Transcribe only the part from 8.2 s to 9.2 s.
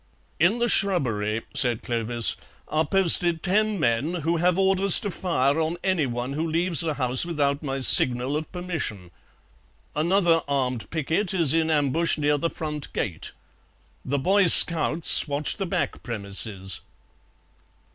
of permission.